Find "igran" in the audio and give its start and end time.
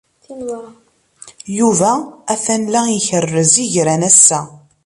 3.65-4.01